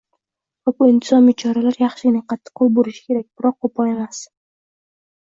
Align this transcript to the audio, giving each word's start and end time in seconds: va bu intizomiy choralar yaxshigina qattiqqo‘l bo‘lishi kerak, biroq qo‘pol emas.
va 0.61 0.71
bu 0.79 0.87
intizomiy 0.91 1.35
choralar 1.43 1.79
yaxshigina 1.83 2.23
qattiqqo‘l 2.35 2.75
bo‘lishi 2.81 3.07
kerak, 3.13 3.31
biroq 3.39 3.63
qo‘pol 3.63 3.97
emas. 3.97 4.27